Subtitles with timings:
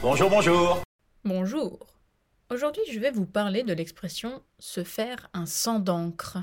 [0.00, 0.82] Bonjour, bonjour.
[1.24, 1.86] Bonjour.
[2.50, 6.38] Aujourd'hui, je vais vous parler de l'expression se faire un sang d'encre.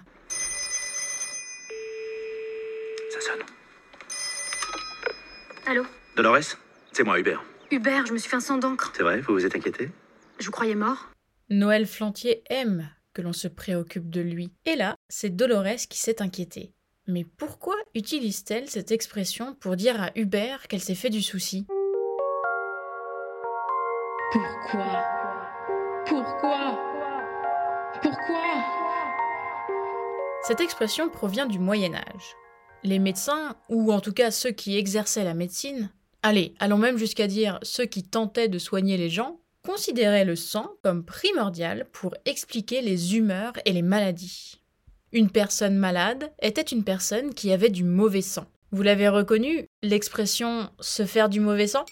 [3.09, 3.45] Ça sonne.
[5.65, 5.85] Allô?
[6.17, 6.57] Dolores
[6.91, 7.45] C'est moi, Hubert.
[7.71, 8.91] Hubert, je me suis fait un sang d'encre.
[8.93, 9.89] C'est vrai, vous vous êtes inquiété?
[10.39, 11.11] Je vous croyais mort.
[11.49, 14.51] Noël Flantier aime que l'on se préoccupe de lui.
[14.65, 16.73] Et là, c'est Dolores qui s'est inquiétée.
[17.07, 21.65] Mais pourquoi utilise-t-elle cette expression pour dire à Hubert qu'elle s'est fait du souci?
[24.35, 25.05] Pourquoi?
[26.05, 26.77] Pourquoi?
[28.01, 28.43] Pourquoi?
[30.43, 32.35] Cette expression provient du Moyen Âge.
[32.83, 35.89] Les médecins, ou en tout cas ceux qui exerçaient la médecine,
[36.21, 40.69] allez, allons même jusqu'à dire ceux qui tentaient de soigner les gens, considéraient le sang
[40.83, 44.59] comme primordial pour expliquer les humeurs et les maladies.
[45.13, 48.47] Une personne malade était une personne qui avait du mauvais sang.
[48.71, 51.85] Vous l'avez reconnu, l'expression se faire du mauvais sang?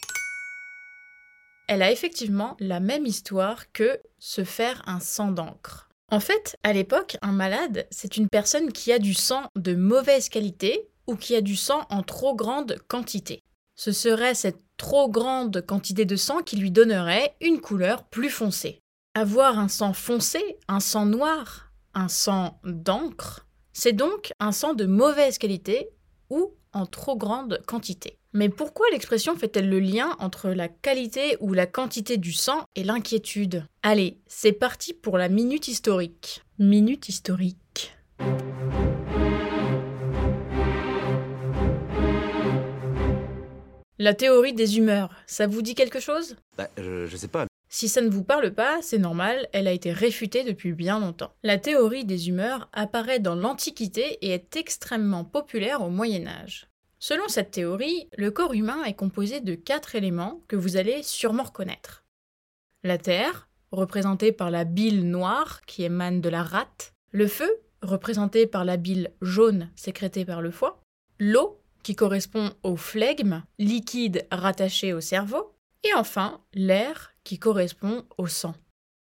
[1.68, 5.90] Elle a effectivement la même histoire que se faire un sang d'encre.
[6.12, 10.30] En fait, à l'époque, un malade, c'est une personne qui a du sang de mauvaise
[10.30, 13.42] qualité ou qui a du sang en trop grande quantité.
[13.76, 18.80] Ce serait cette trop grande quantité de sang qui lui donnerait une couleur plus foncée.
[19.16, 24.86] Avoir un sang foncé, un sang noir, un sang d'encre, c'est donc un sang de
[24.86, 25.90] mauvaise qualité
[26.30, 28.18] ou en trop grande quantité.
[28.34, 32.84] Mais pourquoi l'expression fait-elle le lien entre la qualité ou la quantité du sang et
[32.84, 33.66] l'inquiétude?
[33.84, 36.44] Allez, c'est parti pour la minute historique.
[36.58, 37.96] Minute historique.
[44.00, 46.36] La théorie des humeurs, ça vous dit quelque chose?
[46.58, 47.46] Bah, je, je sais pas.
[47.76, 51.34] Si ça ne vous parle pas, c'est normal, elle a été réfutée depuis bien longtemps.
[51.42, 56.68] La théorie des humeurs apparaît dans l'Antiquité et est extrêmement populaire au Moyen Âge.
[57.00, 61.42] Selon cette théorie, le corps humain est composé de quatre éléments que vous allez sûrement
[61.42, 62.06] reconnaître.
[62.84, 67.50] La terre, représentée par la bile noire qui émane de la rate, le feu,
[67.82, 70.80] représenté par la bile jaune sécrétée par le foie,
[71.18, 78.28] l'eau, qui correspond au flegme, liquide rattaché au cerveau, et enfin l'air, qui correspond au
[78.28, 78.56] sang.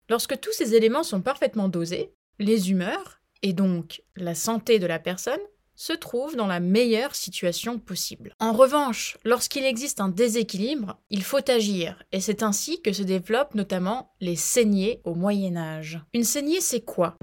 [0.09, 4.99] Lorsque tous ces éléments sont parfaitement dosés, les humeurs, et donc la santé de la
[4.99, 5.39] personne,
[5.75, 8.33] se trouvent dans la meilleure situation possible.
[8.39, 13.53] En revanche, lorsqu'il existe un déséquilibre, il faut agir, et c'est ainsi que se développent
[13.53, 16.01] notamment les saignées au Moyen Âge.
[16.15, 17.15] Une saignée, c'est quoi?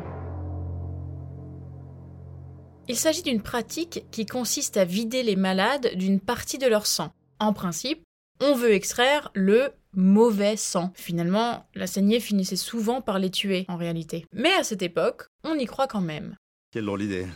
[2.86, 7.12] Il s'agit d'une pratique qui consiste à vider les malades d'une partie de leur sang.
[7.40, 8.04] En principe,
[8.40, 10.92] on veut extraire le mauvais sang.
[10.94, 14.26] Finalement, la saignée finissait souvent par les tuer, en réalité.
[14.32, 16.36] Mais à cette époque, on y croit quand même.
[16.72, 17.26] Quelle drôle d'idée.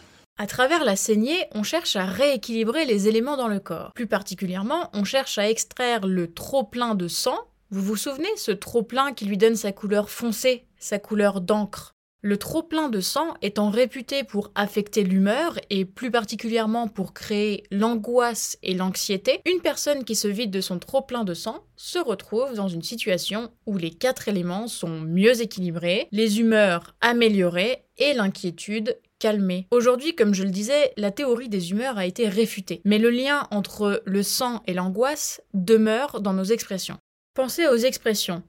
[0.41, 3.93] À travers la saignée, on cherche à rééquilibrer les éléments dans le corps.
[3.95, 7.39] Plus particulièrement, on cherche à extraire le trop-plein de sang.
[7.71, 11.95] Vous vous souvenez, ce trop-plein qui lui donne sa couleur foncée, sa couleur d'encre?
[12.21, 18.59] Le trop-plein de sang étant réputé pour affecter l'humeur et plus particulièrement pour créer l'angoisse
[18.63, 22.69] et l'anxiété, une personne qui se vide de son trop-plein de sang se retrouve dans
[22.69, 29.67] une situation où les quatre éléments sont mieux équilibrés, les humeurs améliorées et l'inquiétude calmée.
[29.71, 33.47] Aujourd'hui, comme je le disais, la théorie des humeurs a été réfutée, mais le lien
[33.51, 36.99] entre le sang et l'angoisse demeure dans nos expressions.
[37.35, 38.43] Pensez aux expressions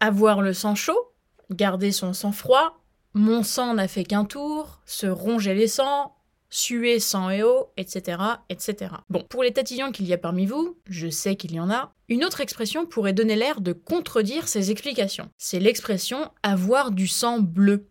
[0.00, 1.14] avoir le sang chaud,
[1.50, 2.82] garder son sang froid,
[3.16, 6.12] mon sang n'a fait qu'un tour, se ronger les sangs,
[6.50, 8.18] suer sang et eau, etc.,
[8.50, 8.92] etc.
[9.08, 11.94] Bon, pour les tatillons qu'il y a parmi vous, je sais qu'il y en a,
[12.10, 15.30] une autre expression pourrait donner l'air de contredire ces explications.
[15.38, 17.88] C'est l'expression avoir du sang bleu.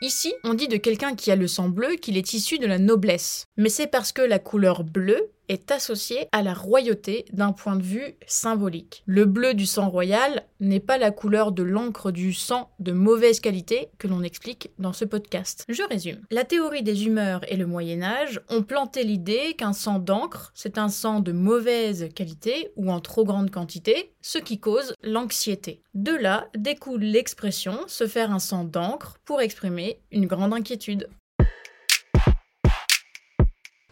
[0.00, 2.78] Ici, on dit de quelqu'un qui a le sang bleu qu'il est issu de la
[2.78, 3.44] noblesse.
[3.58, 7.82] Mais c'est parce que la couleur bleue est associée à la royauté d'un point de
[7.82, 9.02] vue symbolique.
[9.06, 13.40] Le bleu du sang royal n'est pas la couleur de l'encre du sang de mauvaise
[13.40, 15.64] qualité que l'on explique dans ce podcast.
[15.68, 16.20] Je résume.
[16.30, 20.78] La théorie des humeurs et le Moyen Âge ont planté l'idée qu'un sang d'encre, c'est
[20.78, 25.82] un sang de mauvaise qualité ou en trop grande quantité, ce qui cause l'anxiété.
[25.94, 31.08] De là découle l'expression se faire un sang d'encre pour exprimer une grande inquiétude.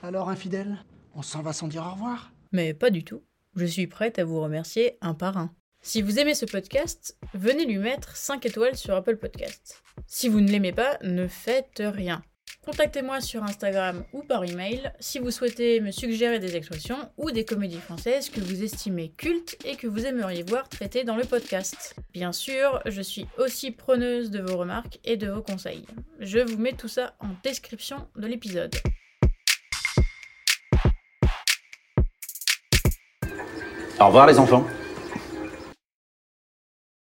[0.02, 0.78] Alors, infidèle,
[1.16, 3.22] on s'en va sans dire au revoir Mais pas du tout.
[3.56, 5.50] Je suis prête à vous remercier un par un.
[5.80, 9.82] Si vous aimez ce podcast, venez lui mettre 5 étoiles sur Apple Podcast.
[10.06, 12.22] Si vous ne l'aimez pas, ne faites rien.
[12.64, 17.44] Contactez-moi sur Instagram ou par email si vous souhaitez me suggérer des expressions ou des
[17.44, 21.94] comédies françaises que vous estimez cultes et que vous aimeriez voir traitées dans le podcast.
[22.12, 25.86] Bien sûr, je suis aussi preneuse de vos remarques et de vos conseils.
[26.18, 28.74] Je vous mets tout ça en description de l'épisode.
[33.98, 34.66] Au revoir les enfants.